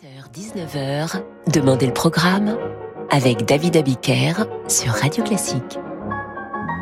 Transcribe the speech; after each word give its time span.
19h, 0.00 1.24
Demandez 1.52 1.86
le 1.86 1.92
programme 1.92 2.56
avec 3.10 3.44
David 3.44 3.76
Abiker 3.76 4.46
sur 4.68 4.92
Radio 4.92 5.24
Classique. 5.24 5.76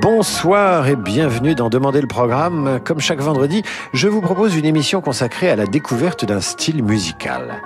Bonsoir 0.09 0.87
et 0.87 0.95
bienvenue 0.95 1.57
dans 1.57 1.69
Demander 1.69 2.01
le 2.01 2.07
programme. 2.07 2.79
Comme 2.85 3.01
chaque 3.01 3.19
vendredi, 3.19 3.65
je 3.93 4.07
vous 4.07 4.21
propose 4.21 4.55
une 4.55 4.65
émission 4.65 5.01
consacrée 5.01 5.51
à 5.51 5.57
la 5.57 5.67
découverte 5.67 6.25
d'un 6.25 6.41
style 6.41 6.85
musical. 6.85 7.61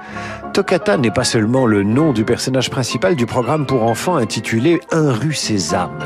Toccata 0.55 0.97
n'est 0.97 1.11
pas 1.11 1.25
seulement 1.25 1.67
le 1.67 1.83
nom 1.83 2.15
du 2.15 2.25
personnage 2.25 2.71
principal 2.71 3.15
du 3.15 3.27
programme 3.27 3.67
pour 3.67 3.83
enfants 3.83 4.17
intitulé 4.17 4.81
Un 4.91 5.13
rue 5.13 5.35
Sésame. 5.35 5.99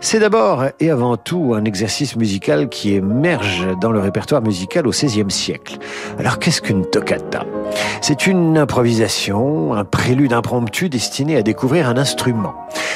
C'est 0.00 0.18
d'abord 0.18 0.64
et 0.80 0.90
avant 0.90 1.16
tout 1.16 1.54
un 1.56 1.64
exercice 1.64 2.16
musical 2.16 2.68
qui 2.68 2.94
émerge 2.94 3.64
dans 3.80 3.92
le 3.92 4.00
répertoire 4.00 4.42
musical 4.42 4.84
au 4.84 4.90
XVIe 4.90 5.30
siècle. 5.30 5.78
Alors 6.18 6.40
qu'est-ce 6.40 6.60
qu'une 6.60 6.86
toccata? 6.86 7.46
C'est 8.00 8.26
une 8.26 8.58
improvisation, 8.58 9.74
un 9.74 9.84
prélude 9.84 10.32
impromptu 10.32 10.88
destiné 10.88 11.36
à 11.36 11.42
découvrir 11.42 11.88
un 11.88 11.96
instrument. 11.96 12.54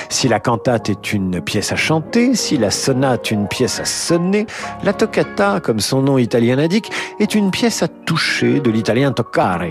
Si 0.09 0.29
la 0.29 0.41
cantate 0.41 0.91
est 0.91 1.13
une 1.13 1.41
pièce 1.41 1.73
à 1.73 1.77
chanter, 1.77 2.35
si 2.35 2.59
la 2.59 2.71
sonate 2.73 3.31
une 3.31 3.47
pièce 3.47 3.79
à 3.79 3.85
sonner, 3.85 4.47
la 4.83 4.93
toccata, 4.93 5.61
comme 5.61 5.81
son 5.81 6.03
nom 6.03 6.19
italien 6.19 6.57
l'indique, 6.57 6.91
est 7.21 7.35
une 7.35 7.51
pièce 7.51 7.83
à 7.83 7.89
toucher, 7.89 8.61
de 8.61 8.71
l'italien 8.71 9.13
toccare. 9.13 9.63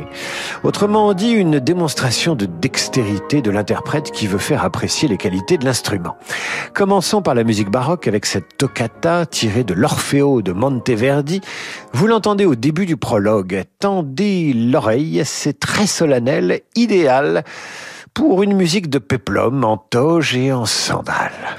Autrement 0.64 1.14
dit, 1.14 1.32
une 1.32 1.59
démonstration 1.59 2.36
de 2.36 2.45
dextérité 2.45 3.42
de 3.42 3.52
l'interprète 3.52 4.12
qui 4.12 4.28
veut 4.28 4.38
faire 4.38 4.64
apprécier 4.64 5.08
les 5.08 5.18
qualités 5.18 5.58
de 5.58 5.66
l'instrument. 5.66 6.16
Commençons 6.73 7.22
par 7.22 7.36
la 7.36 7.44
musique 7.44 7.70
baroque 7.70 8.08
avec 8.08 8.26
cette 8.26 8.58
toccata 8.58 9.26
tirée 9.26 9.64
de 9.64 9.73
l'Orfeo 9.73 10.42
de 10.42 10.52
Monteverdi. 10.52 11.42
Vous 11.94 12.08
l'entendez 12.08 12.45
au 12.45 12.56
début 12.56 12.86
du 12.86 12.98
prologue. 12.98 13.64
Tendez 13.80 14.54
l'oreille, 14.54 15.22
c'est 15.26 15.59
très 15.59 15.88
solennel, 15.88 16.62
idéal 16.76 17.44
pour 18.14 18.44
une 18.44 18.54
musique 18.54 18.90
de 18.90 19.00
péplum 19.00 19.64
en 19.64 19.78
toge 19.78 20.36
et 20.36 20.52
en 20.52 20.66
sandales. 20.66 21.58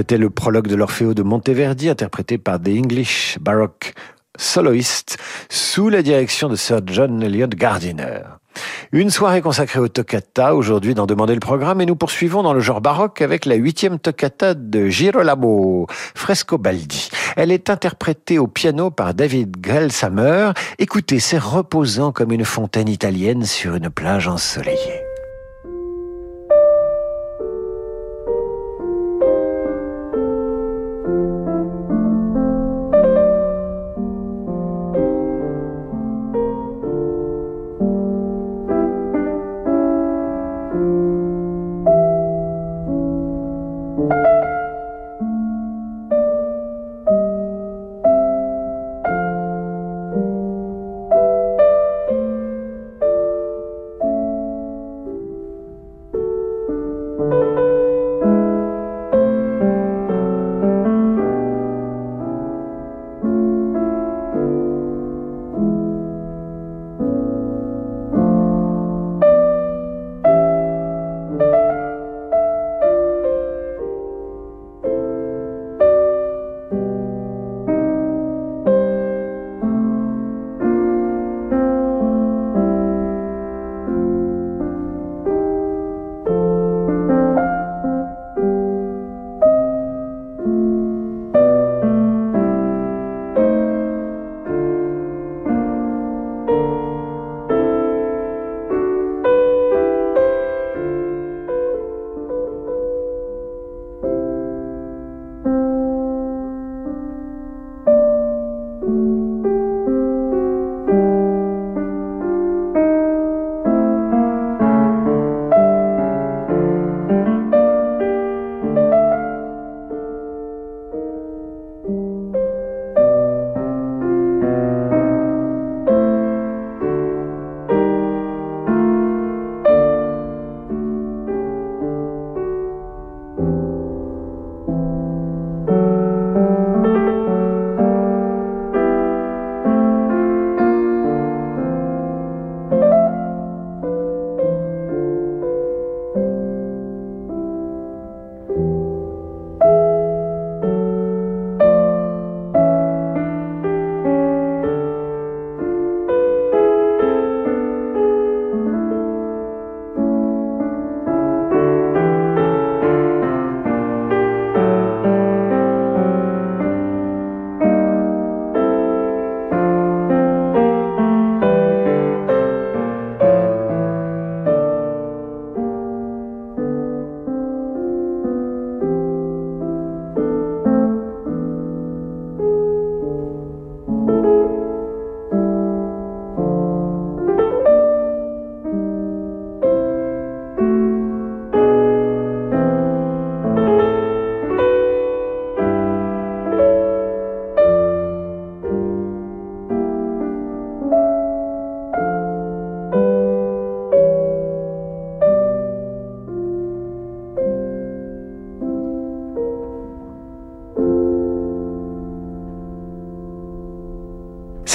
C'était 0.00 0.16
le 0.16 0.30
prologue 0.30 0.66
de 0.66 0.76
l'Orfeo 0.76 1.12
de 1.12 1.22
Monteverdi, 1.22 1.90
interprété 1.90 2.38
par 2.38 2.58
The 2.58 2.68
English 2.68 3.36
Baroque 3.38 3.92
Soloists, 4.34 5.18
sous 5.50 5.90
la 5.90 6.00
direction 6.00 6.48
de 6.48 6.56
Sir 6.56 6.80
John 6.86 7.22
Eliot 7.22 7.48
Gardiner. 7.48 8.22
Une 8.92 9.10
soirée 9.10 9.42
consacrée 9.42 9.78
au 9.78 9.88
toccata, 9.88 10.54
aujourd'hui 10.54 10.94
dans 10.94 11.04
Demander 11.04 11.34
le 11.34 11.40
programme, 11.40 11.82
et 11.82 11.86
nous 11.86 11.96
poursuivons 11.96 12.42
dans 12.42 12.54
le 12.54 12.60
genre 12.60 12.80
baroque 12.80 13.20
avec 13.20 13.44
la 13.44 13.56
huitième 13.56 13.98
toccata 13.98 14.54
de 14.54 14.88
Girolamo 14.88 15.86
Frescobaldi. 16.14 17.10
Elle 17.36 17.52
est 17.52 17.68
interprétée 17.68 18.38
au 18.38 18.46
piano 18.46 18.90
par 18.90 19.12
David 19.12 19.60
Grelsamer. 19.60 20.52
Écoutez, 20.78 21.20
c'est 21.20 21.36
reposant 21.36 22.10
comme 22.10 22.32
une 22.32 22.46
fontaine 22.46 22.88
italienne 22.88 23.44
sur 23.44 23.74
une 23.74 23.90
plage 23.90 24.28
ensoleillée. 24.28 25.09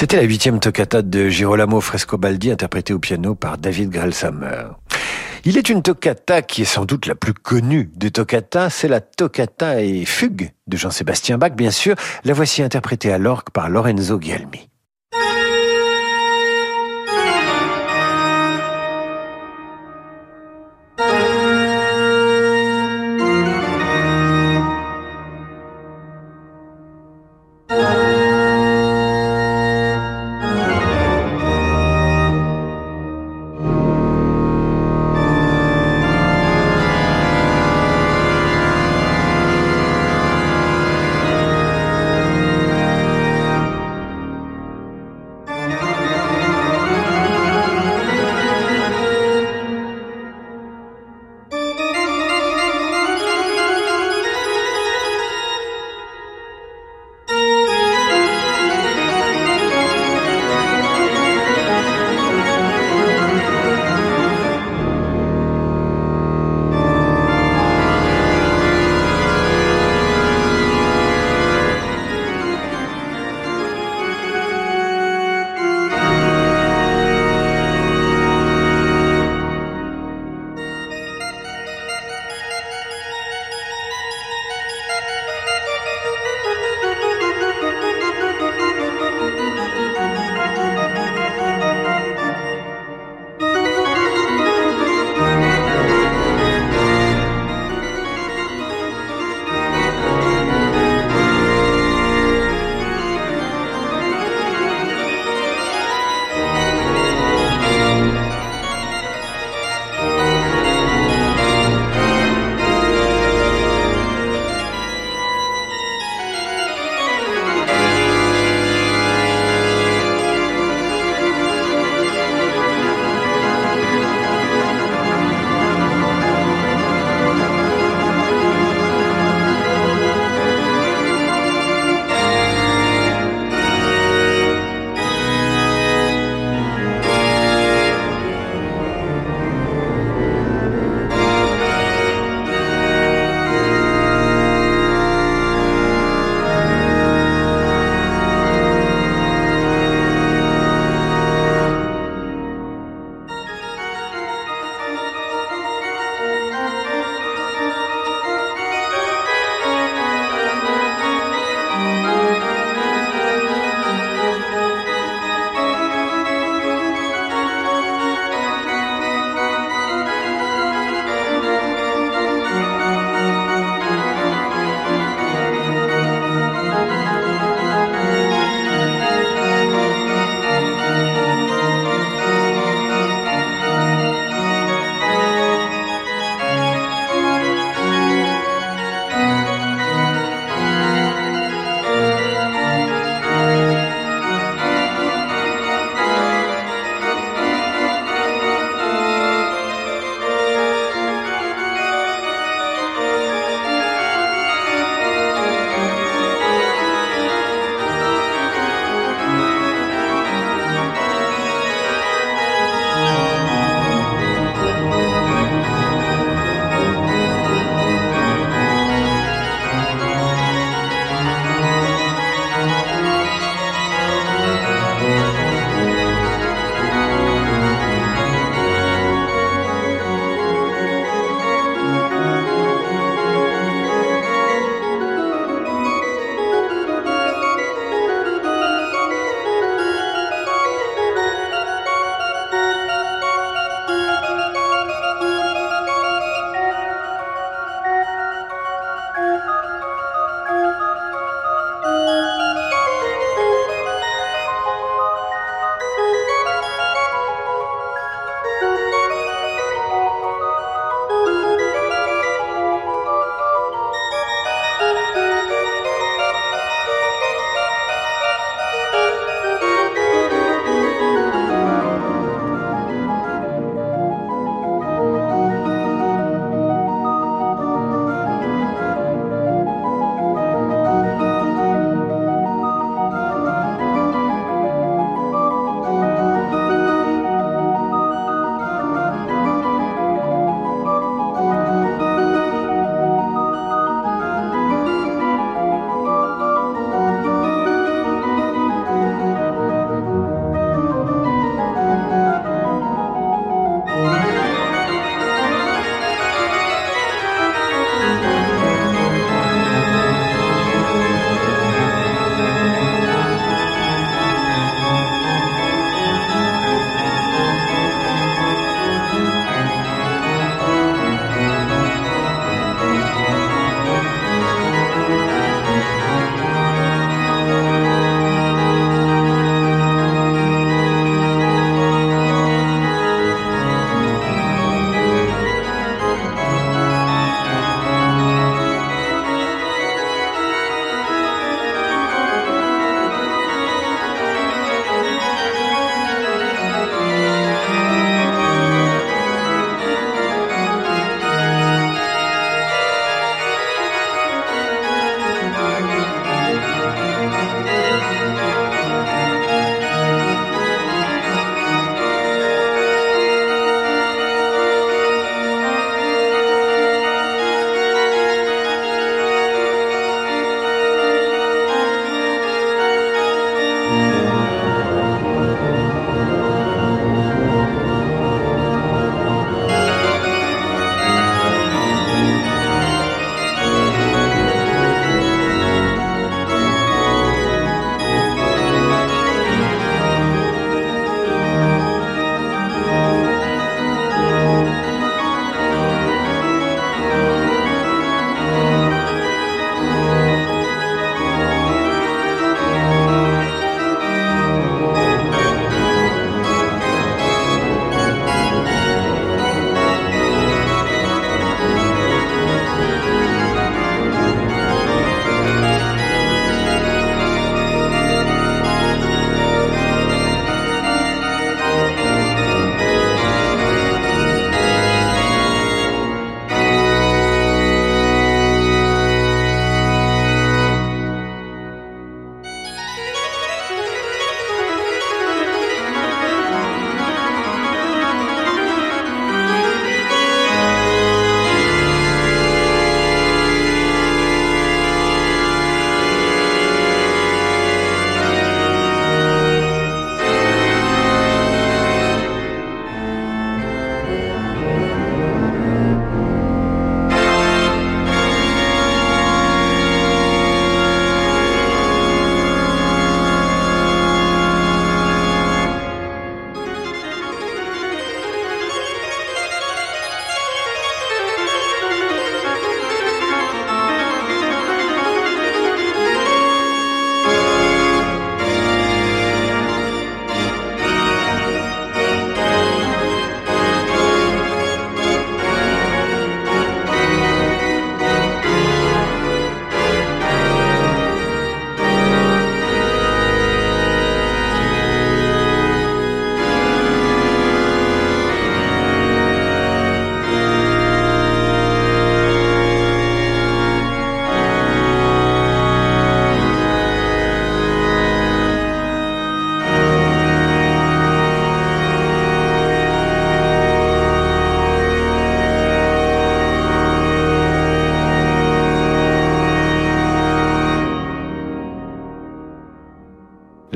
C'était 0.05 0.17
la 0.17 0.23
huitième 0.23 0.59
toccata 0.59 1.01
de 1.01 1.29
Girolamo 1.29 1.81
Frescobaldi 1.81 2.51
interprétée 2.51 2.93
au 2.93 2.99
piano 2.99 3.33
par 3.33 3.57
David 3.57 3.89
Grelsammer. 3.89 4.65
Il 5.45 5.57
est 5.57 5.67
une 5.67 5.81
toccata 5.81 6.43
qui 6.43 6.61
est 6.61 6.65
sans 6.65 6.85
doute 6.85 7.07
la 7.07 7.15
plus 7.15 7.33
connue 7.33 7.89
des 7.95 8.11
toccatas, 8.11 8.69
c'est 8.69 8.87
la 8.87 9.01
toccata 9.01 9.81
et 9.81 10.05
fugue 10.05 10.51
de 10.67 10.77
Jean-Sébastien 10.77 11.39
Bach, 11.39 11.53
bien 11.53 11.71
sûr. 11.71 11.95
La 12.23 12.33
voici 12.33 12.61
interprétée 12.61 13.11
à 13.11 13.17
l'orgue 13.17 13.49
par 13.51 13.67
Lorenzo 13.67 14.19
Guilmi. 14.19 14.69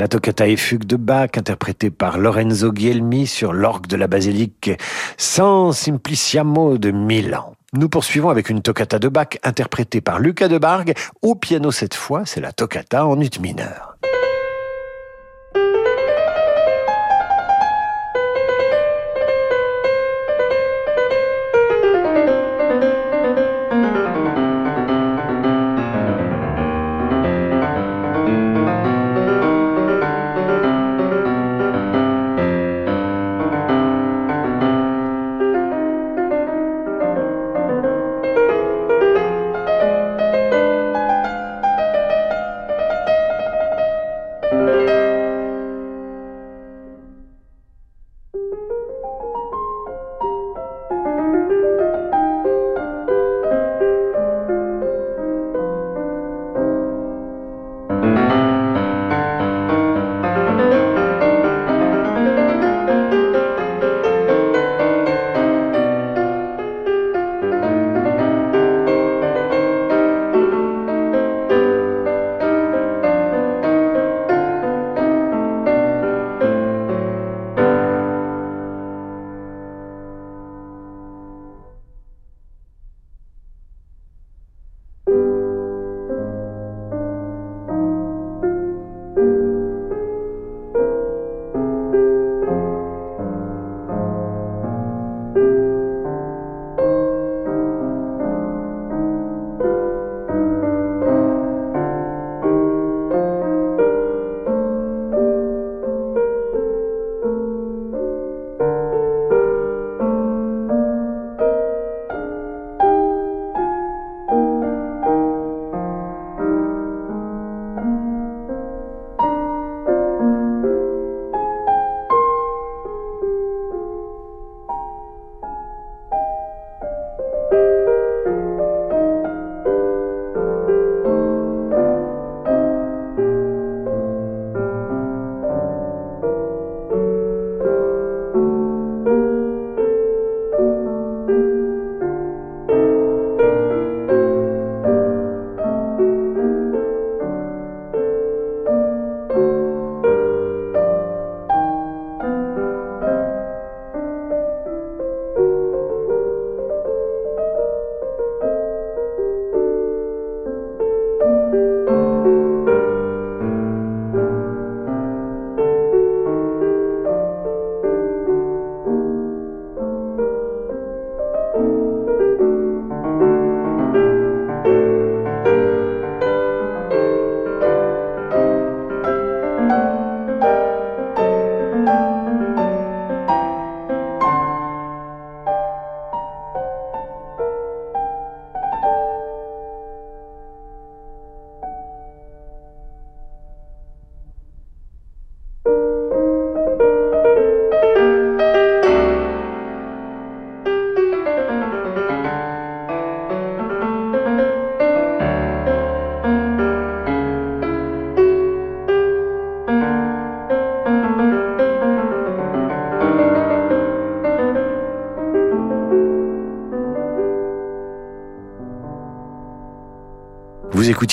Toccata 0.10 0.48
et 0.48 0.58
fugue 0.58 0.84
de 0.84 0.98
Bach, 0.98 1.30
interprétée 1.38 1.90
par 1.90 2.18
Lorenzo 2.18 2.74
Guilhelmi 2.74 3.28
sur 3.28 3.54
l'orgue 3.54 3.88
de 3.88 3.96
la 3.96 4.08
basilique 4.08 4.72
San 5.18 5.72
Simpliciamo 5.72 6.78
de 6.78 6.92
Milan. 6.92 7.54
Nous 7.72 7.88
poursuivons 7.88 8.30
avec 8.30 8.50
une 8.50 8.62
toccata 8.62 9.00
de 9.00 9.08
Bach 9.08 9.38
interprétée 9.44 10.02
par 10.02 10.20
Lucas 10.20 10.48
de 10.48 10.58
Bargue, 10.58 10.94
au 11.22 11.36
piano 11.36 11.72
cette 11.72 11.94
fois, 11.94 12.24
c'est 12.26 12.42
la 12.42 12.52
toccata 12.52 13.06
en 13.06 13.22
ut 13.22 13.40
mineur. 13.40 13.98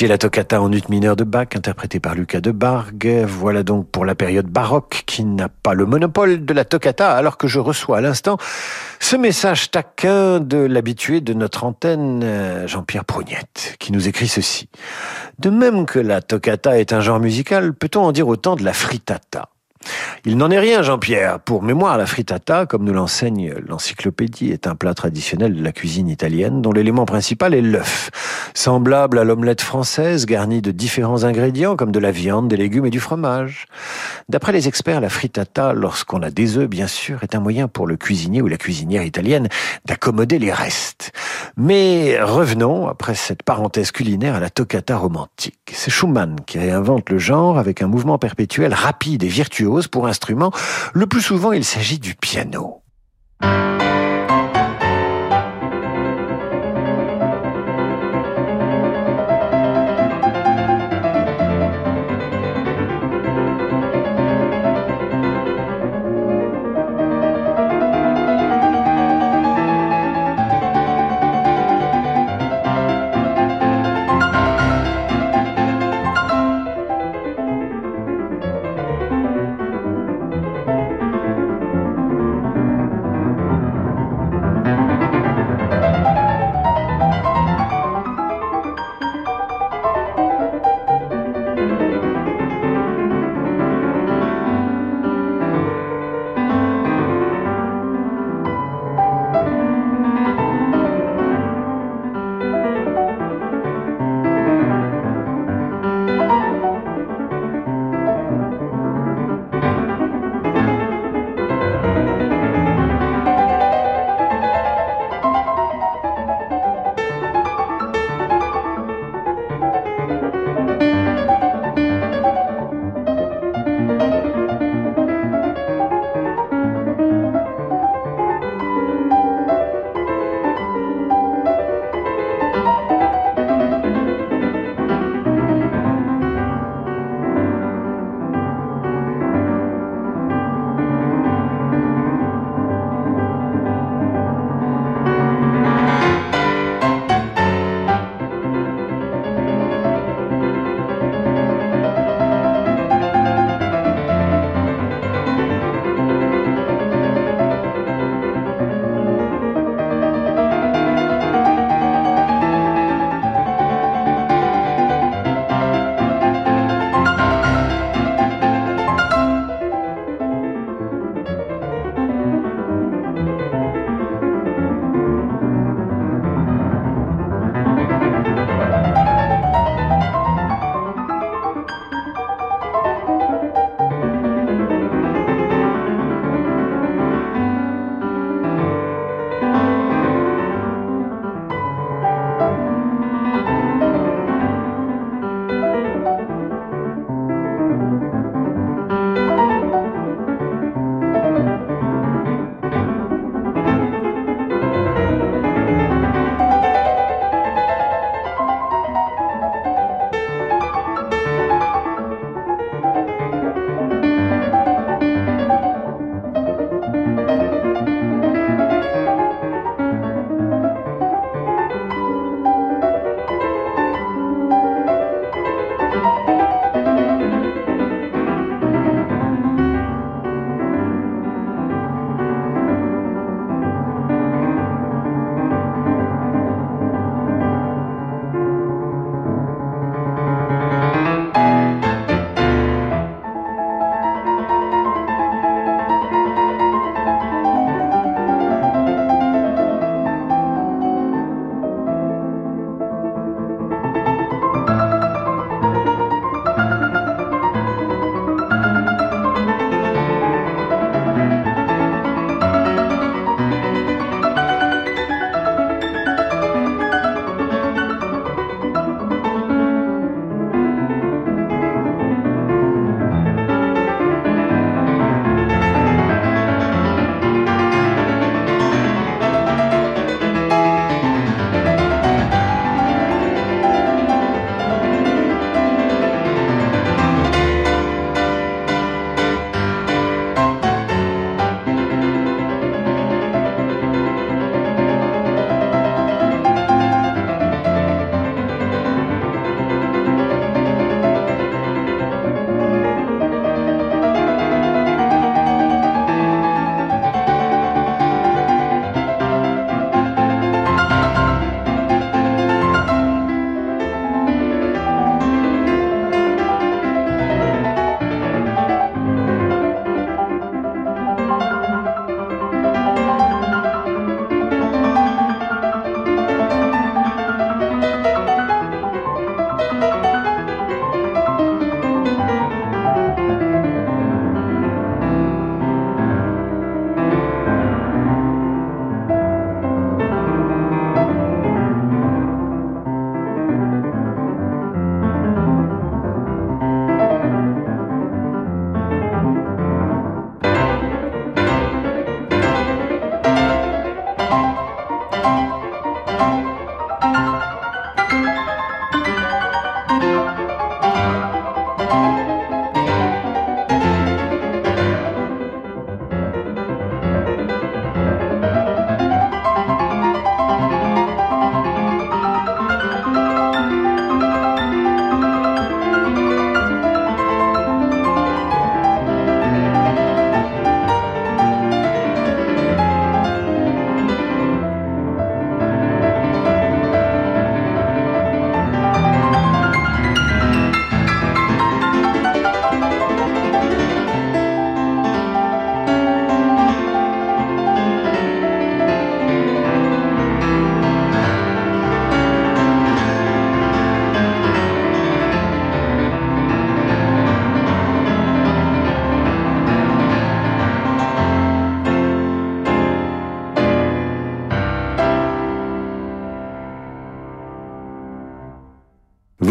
La 0.05 0.19
toccata 0.19 0.61
en 0.61 0.71
ut 0.73 0.83
mineur 0.91 1.17
de 1.17 1.25
Bach, 1.25 1.49
interprétée 1.55 2.01
par 2.01 2.15
Lucas 2.15 2.43
de 2.43 2.51
Bargue. 2.51 3.25
Voilà 3.27 3.63
donc 3.63 3.89
pour 3.89 4.05
la 4.05 4.15
période 4.15 4.47
baroque 4.47 5.05
qui 5.07 5.25
n'a 5.25 5.49
pas 5.49 5.73
le 5.73 5.87
monopole 5.87 6.45
de 6.45 6.53
la 6.53 6.67
toccata, 6.67 7.13
alors 7.13 7.39
que 7.39 7.49
je 7.49 7.59
reçois 7.59 7.99
à 7.99 8.01
l'instant 8.03 8.37
ce 9.01 9.17
message 9.17 9.71
taquin 9.71 10.39
de 10.39 10.59
l'habitué 10.59 11.23
de 11.23 11.33
notre 11.33 11.65
antenne, 11.65 12.21
euh, 12.23 12.69
Jean-Pierre 12.69 13.07
Prougnette, 13.07 13.77
qui 13.79 13.91
nous 13.91 14.07
écrit 14.07 14.29
ceci. 14.29 14.69
De 15.39 15.49
même 15.49 15.87
que 15.87 15.99
la 15.99 16.21
toccata 16.21 16.79
est 16.79 16.93
un 16.93 17.01
genre 17.01 17.19
musical, 17.19 17.73
peut-on 17.73 18.03
en 18.03 18.13
dire 18.13 18.29
autant 18.29 18.55
de 18.55 18.65
la 18.65 18.75
frittata? 18.75 19.49
Il 20.25 20.37
n'en 20.37 20.51
est 20.51 20.59
rien, 20.59 20.83
Jean-Pierre. 20.83 21.41
Pour 21.41 21.63
mémoire, 21.63 21.99
la 21.99 22.07
frittata, 22.07 22.67
comme 22.67 22.85
nous 22.85 22.93
l'enseigne 22.93 23.55
l'encyclopédie, 23.67 24.51
est 24.51 24.67
un 24.67 24.75
plat 24.75 24.95
traditionnel 24.95 25.55
de 25.55 25.63
la 25.63 25.73
cuisine 25.73 26.09
italienne 26.09 26.63
dont 26.63 26.73
l'élément 26.73 27.05
principal 27.05 27.55
est 27.55 27.63
l'œuf. 27.63 28.11
Semblable 28.55 29.19
à 29.19 29.25
l'omelette 29.25 29.61
française, 29.61 30.27
garnie 30.27 30.63
de 30.63 30.73
différents 30.73 31.25
ingrédients 31.25 31.77
comme 31.77 31.93
de 31.93 31.99
la 31.99 32.11
viande, 32.11 32.49
des 32.49 32.57
légumes 32.57 32.87
et 32.87 32.91
du 32.91 33.01
fromage. 33.01 33.67
D'après 34.29 34.53
les 34.53 34.69
experts, 34.69 35.01
la 35.01 35.09
frittata, 35.09 35.73
lorsqu'on 35.73 36.23
a 36.23 36.31
des 36.31 36.59
œufs, 36.59 36.69
bien 36.69 36.87
sûr, 36.87 37.23
est 37.23 37.35
un 37.35 37.41
moyen 37.41 37.69
pour 37.69 37.87
le 37.87 37.97
cuisinier 37.97 38.43
ou 38.43 38.49
la 38.49 38.57
cuisinière 38.57 39.03
italienne 39.03 39.49
d'accommoder 39.85 40.39
les 40.39 40.53
restes. 40.53 41.13
Mais 41.57 42.19
revenons, 42.21 42.89
après 42.89 43.15
cette 43.15 43.43
parenthèse 43.43 43.93
culinaire, 43.93 44.35
à 44.35 44.41
la 44.41 44.51
toccata 44.51 44.97
romantique. 44.97 45.55
C'est 45.73 45.91
Schumann 45.91 46.37
qui 46.47 46.59
réinvente 46.59 47.11
le 47.11 47.19
genre 47.19 47.59
avec 47.59 47.83
un 47.83 47.87
mouvement 47.87 48.19
perpétuel 48.19 48.75
rapide 48.75 49.23
et 49.23 49.29
virtuose 49.29 49.76
pour 49.87 50.07
instrument. 50.07 50.51
Le 50.95 51.07
plus 51.07 51.21
souvent, 51.21 51.53
il 51.53 51.65
s'agit 51.65 51.99
du 51.99 52.15
piano. 52.15 52.83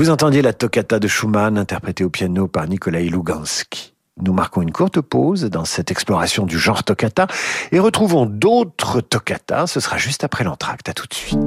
Vous 0.05 0.11
entendiez 0.11 0.43
la 0.43 0.53
toccata 0.53 0.99
de 0.99 1.07
Schumann 1.07 1.57
interprétée 1.57 2.03
au 2.03 2.11
piano 2.11 2.47
par 2.47 2.67
Nikolai 2.67 3.05
Lugansky. 3.05 3.95
Nous 4.21 4.33
marquons 4.33 4.61
une 4.61 4.71
courte 4.71 5.01
pause 5.01 5.45
dans 5.45 5.65
cette 5.65 5.89
exploration 5.89 6.45
du 6.45 6.59
genre 6.59 6.83
toccata 6.83 7.25
et 7.71 7.79
retrouvons 7.79 8.27
d'autres 8.27 9.01
toccatas. 9.01 9.65
Ce 9.65 9.79
sera 9.79 9.97
juste 9.97 10.23
après 10.23 10.43
l'entracte. 10.43 10.89
À 10.89 10.93
tout 10.93 11.07
de 11.07 11.13
suite. 11.15 11.39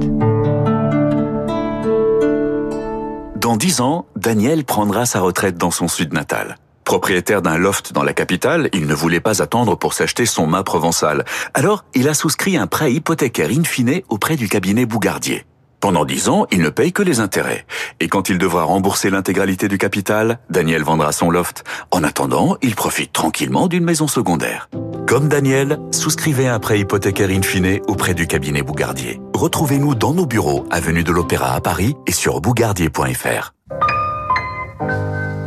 Dans 3.37 3.55
dix 3.55 3.79
ans, 3.79 4.07
Daniel 4.17 4.65
prendra 4.65 5.05
sa 5.05 5.21
retraite 5.21 5.57
dans 5.57 5.71
son 5.71 5.87
sud 5.87 6.11
natal. 6.11 6.57
Propriétaire 6.83 7.41
d'un 7.41 7.57
loft 7.57 7.93
dans 7.93 8.03
la 8.03 8.11
capitale, 8.11 8.69
il 8.73 8.87
ne 8.87 8.93
voulait 8.93 9.21
pas 9.21 9.41
attendre 9.41 9.77
pour 9.77 9.93
s'acheter 9.93 10.25
son 10.25 10.47
mât 10.47 10.63
provençal. 10.63 11.23
Alors, 11.53 11.85
il 11.95 12.09
a 12.09 12.13
souscrit 12.13 12.57
un 12.57 12.67
prêt 12.67 12.91
hypothécaire 12.91 13.51
in 13.51 13.63
fine 13.63 14.01
auprès 14.09 14.35
du 14.35 14.49
cabinet 14.49 14.85
Bougardier. 14.85 15.45
Pendant 15.79 16.03
dix 16.03 16.27
ans, 16.27 16.45
il 16.51 16.61
ne 16.61 16.69
paye 16.69 16.91
que 16.91 17.01
les 17.01 17.21
intérêts. 17.21 17.65
Et 18.01 18.09
quand 18.09 18.27
il 18.27 18.37
devra 18.37 18.63
rembourser 18.63 19.09
l'intégralité 19.09 19.69
du 19.69 19.77
capital, 19.77 20.39
Daniel 20.49 20.83
vendra 20.83 21.13
son 21.13 21.29
loft. 21.29 21.63
En 21.91 22.03
attendant, 22.03 22.57
il 22.61 22.75
profite 22.75 23.13
tranquillement 23.13 23.67
d'une 23.67 23.85
maison 23.85 24.07
secondaire. 24.07 24.69
Comme 25.07 25.29
Daniel, 25.29 25.79
souscrivez 25.91 26.47
un 26.49 26.59
prêt 26.59 26.79
hypothécaire 26.79 27.29
in 27.29 27.41
fine 27.41 27.79
auprès 27.87 28.13
du 28.13 28.27
cabinet 28.27 28.61
Bougardier. 28.61 29.21
Retrouvez-nous 29.33 29.95
dans 29.95 30.13
nos 30.13 30.25
bureaux, 30.25 30.65
avenue 30.69 31.03
de 31.03 31.13
l'Opéra 31.13 31.53
à 31.53 31.61
Paris 31.61 31.95
et 32.07 32.11
sur 32.11 32.41
bougardier.fr. 32.41 33.53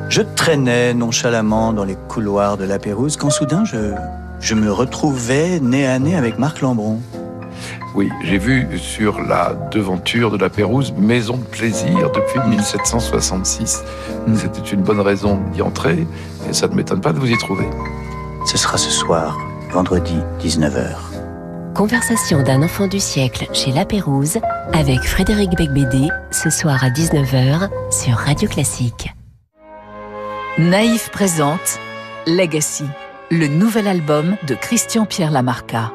Je 0.09 0.23
traînais 0.23 0.95
nonchalamment 0.95 1.73
dans 1.73 1.85
les 1.85 1.97
couloirs 2.09 2.57
de 2.57 2.64
la 2.64 2.79
Pérouse 2.79 3.16
quand 3.16 3.31
soudain 3.31 3.64
je, 3.64 3.92
je 4.40 4.55
me 4.55 4.73
retrouvais 4.73 5.61
nez 5.61 5.87
à 5.87 5.99
nez 5.99 6.16
avec 6.16 6.38
Marc 6.38 6.61
Lambron. 6.61 7.01
Oui, 7.94 8.11
j'ai 8.22 8.38
vu 8.38 8.66
sur 8.78 9.20
la 9.20 9.52
devanture 9.70 10.31
de 10.31 10.38
la 10.38 10.48
Pérouse 10.48 10.94
Maison 10.96 11.37
de 11.37 11.44
plaisir 11.44 12.11
depuis 12.11 12.40
1766. 12.48 13.85
Mm. 14.26 14.35
C'était 14.35 14.70
une 14.70 14.83
bonne 14.83 15.00
raison 15.00 15.38
d'y 15.52 15.61
entrer 15.61 16.07
et 16.48 16.52
ça 16.55 16.68
ne 16.68 16.74
m'étonne 16.74 17.02
pas 17.02 17.12
de 17.12 17.18
vous 17.18 17.31
y 17.31 17.37
trouver. 17.37 17.68
Ce 18.46 18.57
sera 18.57 18.78
ce 18.78 18.90
soir, 18.90 19.38
vendredi 19.70 20.16
19h. 20.40 20.96
Conversation 21.74 22.42
d'un 22.42 22.62
enfant 22.62 22.87
du 22.87 22.98
siècle 22.98 23.46
chez 23.52 23.72
La 23.72 23.85
Pérouse 23.85 24.38
avec 24.72 25.00
Frédéric 25.02 25.50
Becbédé 25.57 26.09
ce 26.31 26.48
soir 26.48 26.83
à 26.83 26.88
19h 26.88 27.68
sur 27.90 28.14
Radio 28.14 28.48
Classique. 28.48 29.12
Naïf 30.59 31.11
présente 31.11 31.78
Legacy, 32.26 32.85
le 33.31 33.48
nouvel 33.48 33.87
album 33.87 34.37
de 34.46 34.55
Christian-Pierre 34.55 35.31
Lamarca. 35.31 35.92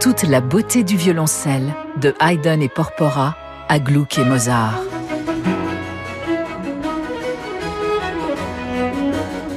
Toute 0.00 0.22
la 0.22 0.40
beauté 0.40 0.84
du 0.84 0.96
violoncelle, 0.96 1.74
de 2.00 2.14
Haydn 2.20 2.62
et 2.62 2.68
Porpora 2.68 3.36
à 3.68 3.80
Gluck 3.80 4.16
et 4.16 4.24
Mozart. 4.24 4.80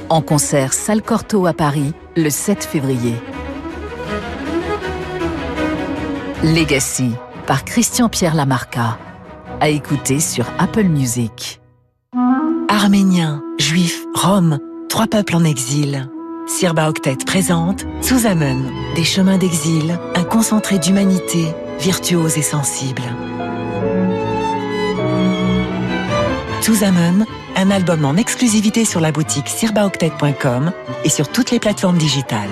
En 0.09 0.21
concert 0.23 0.73
Salle 0.73 1.03
Cortot 1.03 1.45
à 1.45 1.53
Paris 1.53 1.93
le 2.17 2.31
7 2.31 2.63
février. 2.63 3.13
Legacy 6.43 7.11
par 7.45 7.63
Christian-Pierre 7.63 8.33
Lamarca. 8.33 8.97
À 9.59 9.69
écouter 9.69 10.19
sur 10.19 10.45
Apple 10.57 10.85
Music. 10.85 11.61
Arméniens, 12.67 13.43
Juifs, 13.59 14.05
Roms, 14.15 14.57
trois 14.89 15.05
peuples 15.05 15.35
en 15.35 15.43
exil. 15.43 16.09
Sirba 16.51 16.89
Octet 16.89 17.15
présente 17.25 17.85
Amen, 18.25 18.69
des 18.93 19.05
chemins 19.05 19.37
d'exil, 19.37 19.97
un 20.15 20.23
concentré 20.23 20.79
d'humanité, 20.79 21.45
virtuose 21.79 22.37
et 22.37 22.41
sensible. 22.41 23.01
Amen, 26.83 27.25
un 27.55 27.71
album 27.71 28.05
en 28.05 28.15
exclusivité 28.15 28.85
sur 28.85 28.99
la 28.99 29.11
boutique 29.11 29.47
sirbaoctet.com 29.47 30.73
et 31.03 31.09
sur 31.09 31.29
toutes 31.29 31.51
les 31.51 31.59
plateformes 31.59 31.97
digitales. 31.97 32.49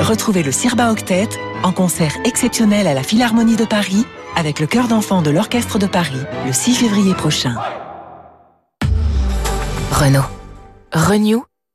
Retrouvez 0.00 0.42
le 0.42 0.52
Sirba 0.52 0.90
Octet 0.90 1.28
en 1.62 1.72
concert 1.72 2.16
exceptionnel 2.24 2.88
à 2.88 2.94
la 2.94 3.04
Philharmonie 3.04 3.56
de 3.56 3.64
Paris 3.64 4.04
avec 4.36 4.58
le 4.58 4.66
chœur 4.66 4.88
d'enfants 4.88 5.22
de 5.22 5.30
l'Orchestre 5.30 5.78
de 5.78 5.86
Paris 5.86 6.20
le 6.44 6.52
6 6.52 6.74
février 6.74 7.14
prochain. 7.14 7.54
Renault. 9.92 10.26
Renew, 10.92 11.44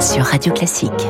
sur 0.00 0.24
Radio 0.24 0.54
Classique. 0.54 1.08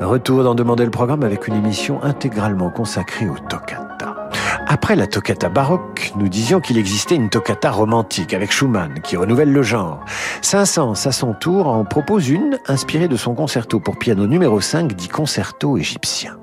Retour 0.00 0.44
dans 0.44 0.54
Demander 0.54 0.84
le 0.84 0.92
programme 0.92 1.24
avec 1.24 1.48
une 1.48 1.54
émission 1.54 2.00
intégralement 2.04 2.70
consacrée 2.70 3.28
au 3.28 3.34
toccata. 3.48 4.28
Après 4.68 4.94
la 4.94 5.08
toccata 5.08 5.48
baroque, 5.48 6.12
nous 6.16 6.28
disions 6.28 6.60
qu'il 6.60 6.78
existait 6.78 7.16
une 7.16 7.30
toccata 7.30 7.72
romantique 7.72 8.32
avec 8.32 8.52
Schumann 8.52 9.00
qui 9.02 9.16
renouvelle 9.16 9.52
le 9.52 9.62
genre. 9.62 10.04
Saint-Saëns, 10.40 11.06
à 11.06 11.12
son 11.12 11.34
tour, 11.34 11.66
en 11.66 11.84
propose 11.84 12.28
une 12.28 12.60
inspirée 12.68 13.08
de 13.08 13.16
son 13.16 13.34
concerto 13.34 13.80
pour 13.80 13.98
piano 13.98 14.28
numéro 14.28 14.60
5 14.60 14.92
dit 14.92 15.08
concerto 15.08 15.76
égyptien. 15.76 16.36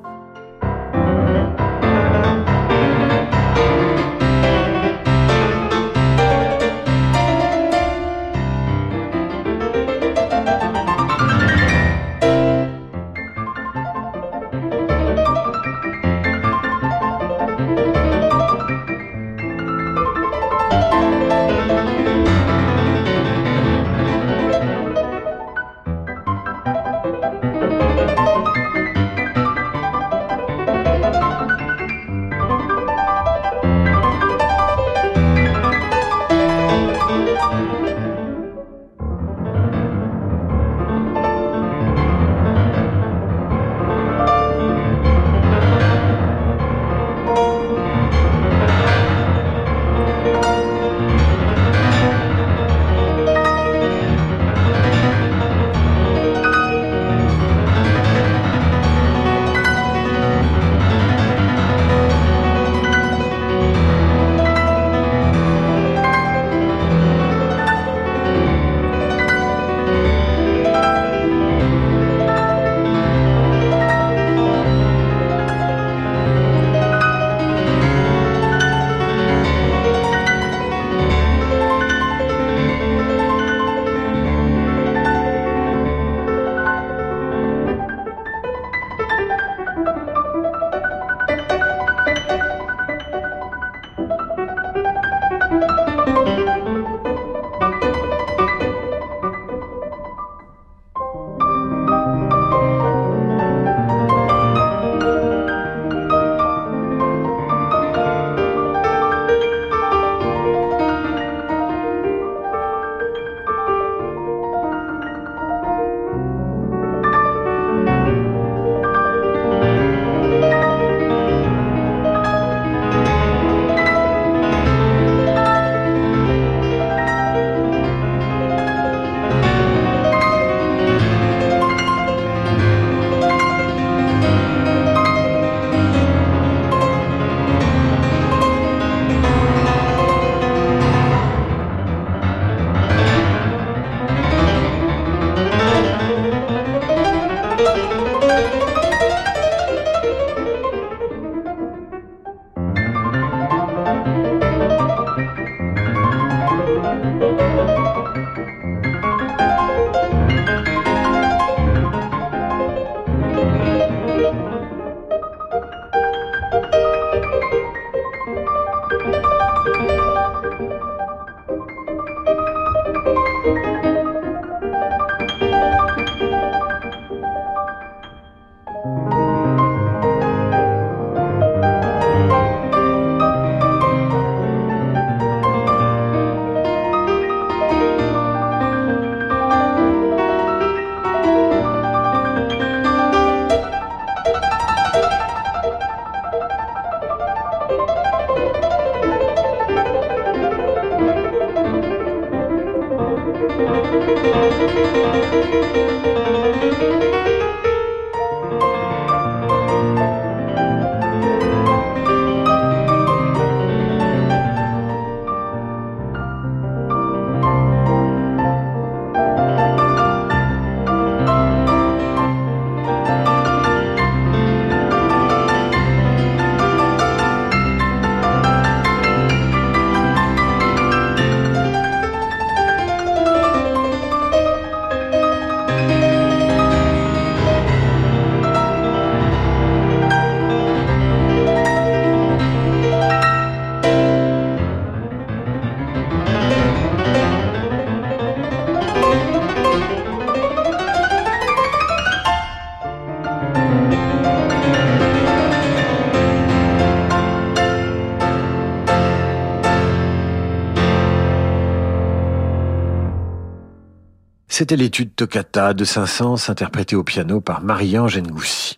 C'était 264.62 264.76
l'étude 264.76 265.16
Toccata 265.16 265.74
de 265.74 265.84
Saint-Saëns 265.84 266.52
interprétée 266.52 266.96
au 266.96 267.04
piano 267.04 267.42
par 267.42 267.64
Marie-Ange 267.64 268.20
Ngoussi. 268.20 268.78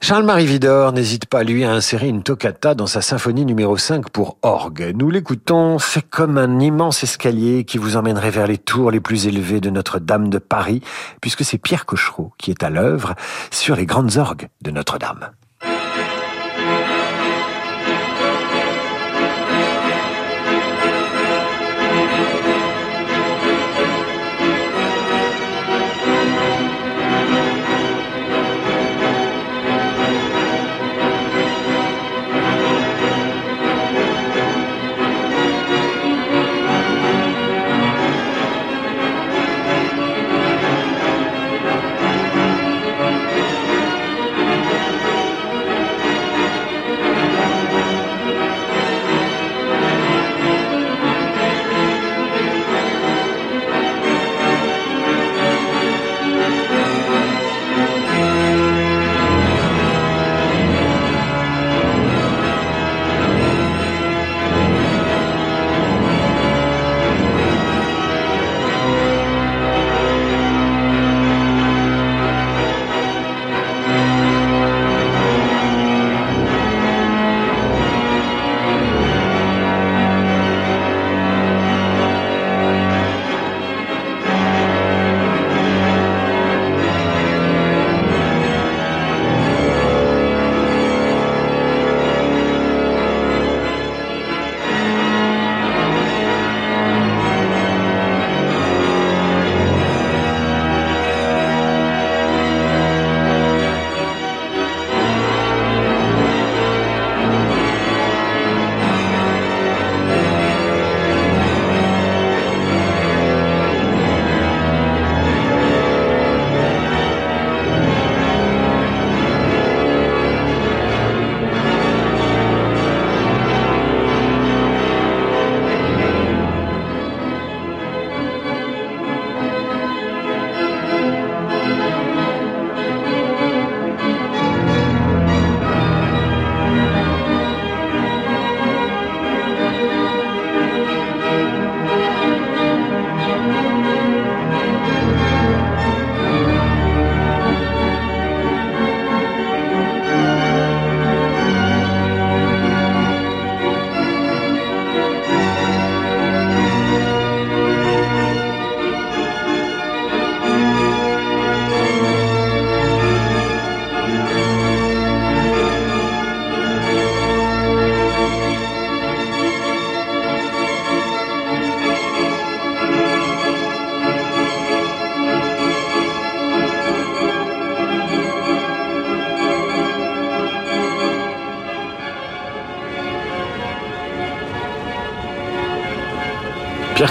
Charles-Marie 0.00 0.46
Vidor 0.46 0.92
n'hésite 0.92 1.26
pas, 1.26 1.44
lui, 1.44 1.62
à 1.62 1.70
insérer 1.70 2.08
une 2.08 2.24
toccata 2.24 2.74
dans 2.74 2.88
sa 2.88 3.00
symphonie 3.00 3.44
numéro 3.44 3.76
5 3.76 4.10
pour 4.10 4.36
orgue. 4.42 4.92
Nous 4.96 5.10
l'écoutons, 5.10 5.78
c'est 5.78 6.02
comme 6.02 6.38
un 6.38 6.58
immense 6.58 7.04
escalier 7.04 7.62
qui 7.62 7.78
vous 7.78 7.96
emmènerait 7.96 8.32
vers 8.32 8.48
les 8.48 8.58
tours 8.58 8.90
les 8.90 8.98
plus 8.98 9.28
élevées 9.28 9.60
de 9.60 9.70
Notre-Dame 9.70 10.28
de 10.28 10.38
Paris, 10.38 10.80
puisque 11.20 11.44
c'est 11.44 11.58
Pierre 11.58 11.86
Cochereau 11.86 12.32
qui 12.36 12.50
est 12.50 12.64
à 12.64 12.68
l'œuvre 12.68 13.14
sur 13.52 13.76
les 13.76 13.86
grandes 13.86 14.16
orgues 14.16 14.48
de 14.60 14.72
Notre-Dame. 14.72 15.30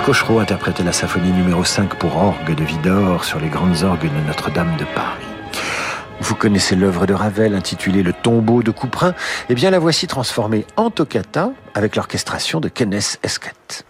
Cochereau 0.04 0.40
interprétait 0.40 0.84
la 0.84 0.92
symphonie 0.92 1.32
numéro 1.32 1.64
5 1.64 1.96
pour 1.96 2.18
orgue 2.18 2.56
de 2.56 2.64
Vidor 2.66 3.24
sur 3.24 3.40
les 3.40 3.48
grandes 3.48 3.84
orgues 3.84 4.12
de 4.14 4.28
Notre-Dame 4.28 4.76
de 4.76 4.84
Paris. 4.94 5.24
Vous 6.20 6.36
connaissez 6.36 6.76
l'œuvre 6.76 7.06
de 7.06 7.14
Ravel 7.14 7.56
intitulée 7.56 8.04
Le 8.04 8.12
tombeau 8.12 8.64
de 8.64 8.72
Couperin 8.72 9.14
Eh 9.48 9.56
bien, 9.56 9.72
la 9.72 9.80
voici 9.80 10.06
transformée 10.06 10.66
en 10.76 10.90
toccata 10.90 11.52
avec 11.74 11.96
l'orchestration 11.96 12.60
de 12.60 12.68
Kenneth 12.68 13.18
Esquette. 13.24 13.86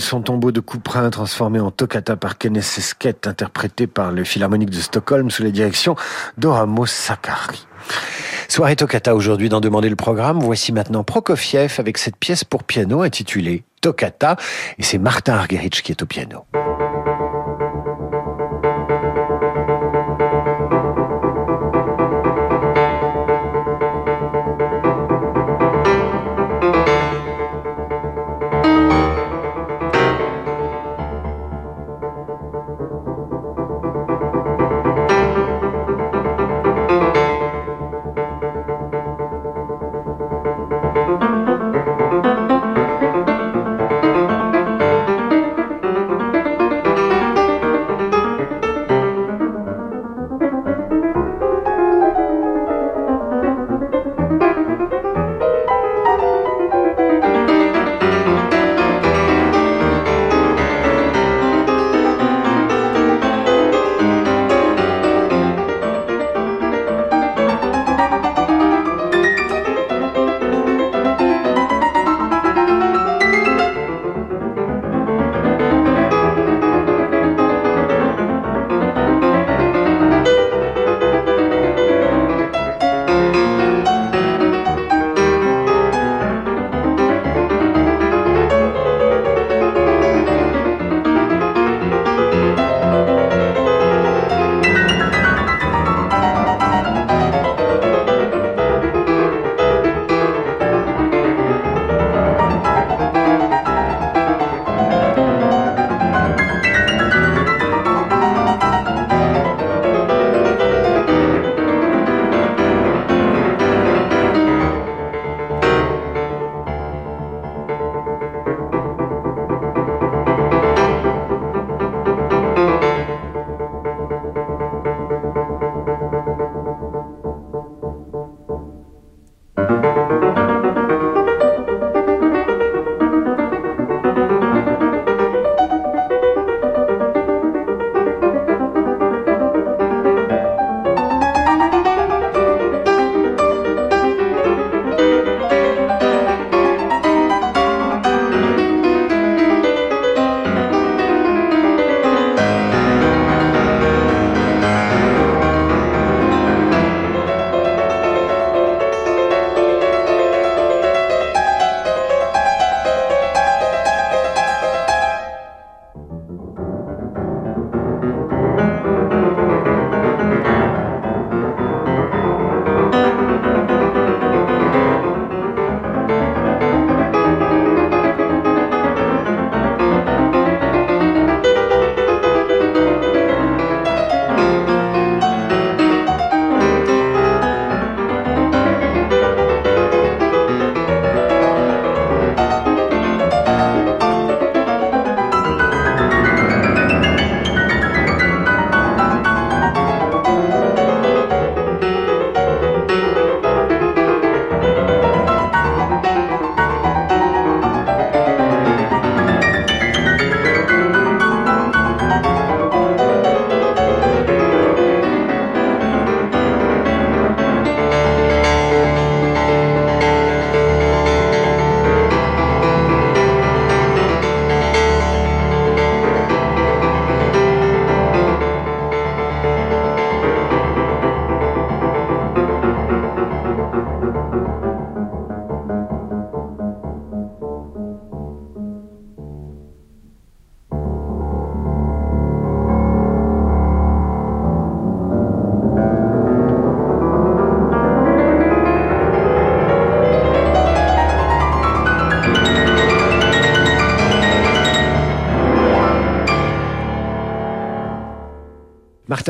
Son 0.00 0.22
tombeau 0.22 0.52
de 0.52 0.60
couperin 0.60 1.10
transformé 1.10 1.60
en 1.60 1.70
toccata 1.70 2.16
par 2.16 2.38
Kenneth 2.38 2.64
Sesket, 2.64 3.26
interprété 3.26 3.86
par 3.86 4.10
le 4.10 4.24
Philharmonique 4.24 4.70
de 4.70 4.80
Stockholm 4.80 5.30
sous 5.30 5.42
la 5.42 5.50
direction 5.50 5.96
d'Oramo 6.38 6.86
Sakari. 6.86 7.66
Soirée 8.48 8.76
toccata 8.76 9.14
aujourd'hui 9.14 9.48
d'en 9.48 9.60
demander 9.60 9.88
le 9.88 9.96
programme. 9.96 10.40
Voici 10.40 10.72
maintenant 10.72 11.04
Prokofiev 11.04 11.74
avec 11.78 11.98
cette 11.98 12.16
pièce 12.16 12.42
pour 12.42 12.64
piano 12.64 13.02
intitulée 13.02 13.64
Toccata 13.80 14.36
et 14.78 14.82
c'est 14.82 14.98
Martin 14.98 15.34
Argerich 15.34 15.82
qui 15.82 15.92
est 15.92 16.02
au 16.02 16.06
piano. 16.06 16.44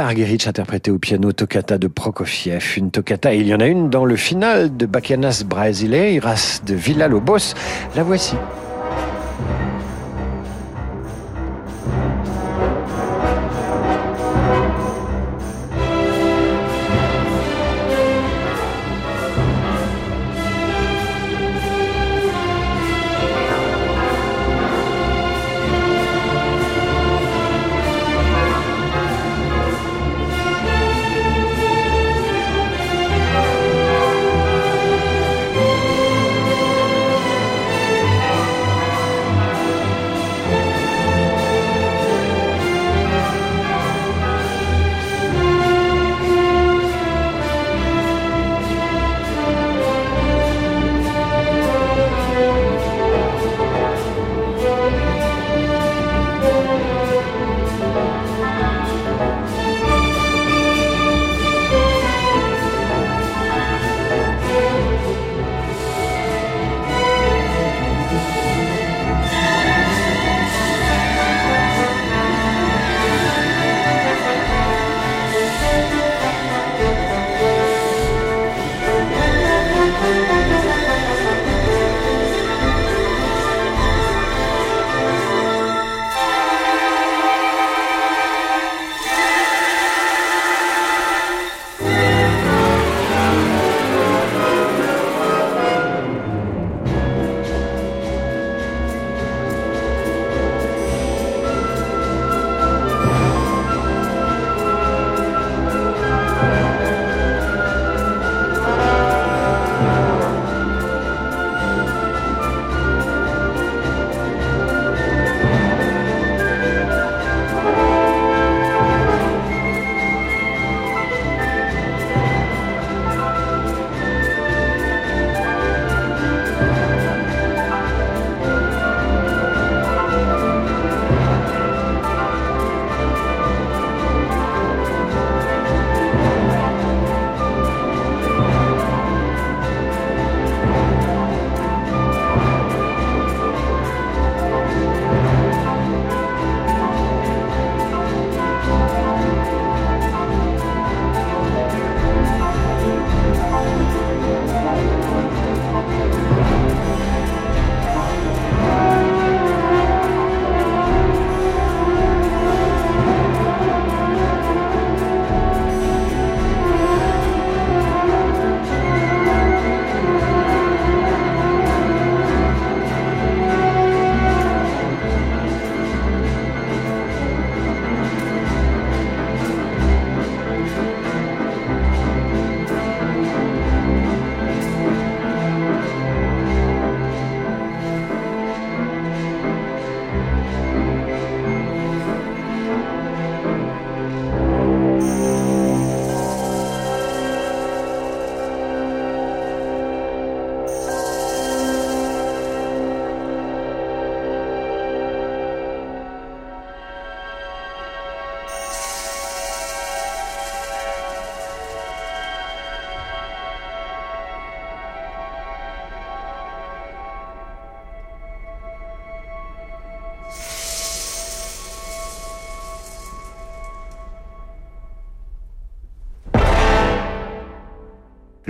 Martha 0.01 0.13
Argerich 0.13 0.47
interprétait 0.47 0.91
au 0.91 0.99
piano 0.99 1.31
Toccata 1.33 1.77
de 1.77 1.87
Prokofiev, 1.87 2.79
une 2.79 2.91
toccata, 2.91 3.35
et 3.35 3.39
il 3.39 3.47
y 3.47 3.55
en 3.55 3.61
a 3.61 3.67
une 3.67 3.91
dans 3.91 4.07
le 4.07 4.17
final 4.17 4.75
de 4.75 4.87
Bacanas 4.87 5.43
Brasileiras 5.45 6.63
de 6.65 6.75
Villa 6.75 7.07
Lobos. 7.07 7.55
La 7.95 8.03
voici. 8.03 8.35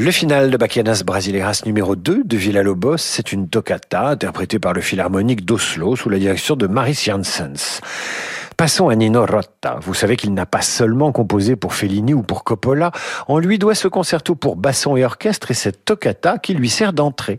Le 0.02 0.10
final 0.12 0.50
de 0.50 0.56
Bachianas 0.56 1.02
Brasileiras 1.04 1.60
numéro 1.66 1.94
2 1.94 2.24
de 2.24 2.36
Villa-Lobos, 2.38 2.96
c'est 2.96 3.32
une 3.32 3.50
toccata 3.50 4.08
interprétée 4.08 4.58
par 4.58 4.72
le 4.72 4.80
Philharmonique 4.80 5.44
d'Oslo 5.44 5.94
sous 5.94 6.08
la 6.08 6.18
direction 6.18 6.56
de 6.56 6.66
Maris 6.66 7.02
Janssens. 7.04 7.82
Passons 8.56 8.88
à 8.88 8.96
Nino 8.96 9.26
Rota. 9.26 9.78
Vous 9.82 9.92
savez 9.92 10.16
qu'il 10.16 10.32
n'a 10.32 10.46
pas 10.46 10.62
seulement 10.62 11.12
composé 11.12 11.54
pour 11.54 11.74
Fellini 11.74 12.14
ou 12.14 12.22
pour 12.22 12.44
Coppola. 12.44 12.92
On 13.28 13.38
lui 13.38 13.58
doit 13.58 13.74
ce 13.74 13.88
concerto 13.88 14.34
pour 14.34 14.56
basson 14.56 14.96
et 14.96 15.04
orchestre 15.04 15.50
et 15.50 15.54
cette 15.54 15.84
toccata 15.84 16.38
qui 16.38 16.54
lui 16.54 16.70
sert 16.70 16.94
d'entrée. 16.94 17.38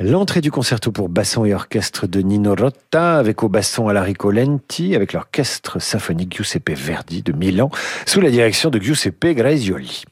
L'entrée 0.00 0.40
du 0.40 0.50
concerto 0.50 0.90
pour 0.90 1.08
basson 1.08 1.44
et 1.44 1.54
orchestre 1.54 2.08
de 2.08 2.20
Nino 2.20 2.56
Rota, 2.56 3.18
avec 3.18 3.44
au 3.44 3.48
basson 3.48 3.86
Alarico 3.86 4.32
Lenti, 4.32 4.96
avec 4.96 5.12
l'orchestre 5.12 5.78
symphonique 5.78 6.36
Giuseppe 6.36 6.70
Verdi 6.70 7.22
de 7.22 7.32
Milan, 7.32 7.70
sous 8.04 8.20
la 8.20 8.30
direction 8.30 8.70
de 8.70 8.80
Giuseppe 8.80 9.26
Grazioli. 9.26 10.04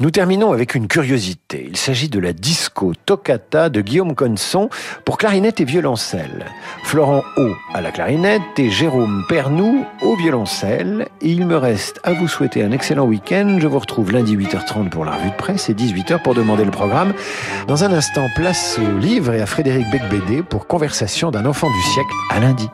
Nous 0.00 0.10
terminons 0.10 0.52
avec 0.52 0.74
une 0.74 0.88
curiosité. 0.88 1.66
Il 1.68 1.76
s'agit 1.76 2.08
de 2.08 2.18
la 2.18 2.32
disco 2.32 2.92
toccata 3.06 3.68
de 3.68 3.80
Guillaume 3.80 4.14
Conson 4.14 4.68
pour 5.04 5.18
clarinette 5.18 5.60
et 5.60 5.64
violoncelle. 5.64 6.46
Florent 6.84 7.22
Haut 7.36 7.54
à 7.72 7.80
la 7.80 7.92
clarinette 7.92 8.42
et 8.58 8.70
Jérôme 8.70 9.24
Pernou 9.28 9.84
au 10.02 10.16
violoncelle. 10.16 11.08
Et 11.20 11.30
il 11.30 11.46
me 11.46 11.56
reste 11.56 12.00
à 12.04 12.12
vous 12.12 12.28
souhaiter 12.28 12.62
un 12.62 12.72
excellent 12.72 13.06
week-end. 13.06 13.58
Je 13.60 13.66
vous 13.66 13.78
retrouve 13.78 14.12
lundi 14.12 14.36
8h30 14.36 14.88
pour 14.88 15.04
la 15.04 15.12
revue 15.12 15.30
de 15.30 15.36
presse 15.36 15.68
et 15.68 15.74
18h 15.74 16.22
pour 16.22 16.34
demander 16.34 16.64
le 16.64 16.70
programme. 16.70 17.14
Dans 17.68 17.84
un 17.84 17.92
instant, 17.92 18.26
place 18.34 18.78
au 18.78 18.98
livre 18.98 19.34
et 19.34 19.40
à 19.40 19.46
Frédéric 19.46 19.86
Becbédé 19.90 20.42
pour 20.42 20.66
Conversation 20.66 21.30
d'un 21.30 21.46
enfant 21.46 21.68
du 21.70 21.82
siècle 21.82 22.12
à 22.30 22.40
lundi. 22.40 22.68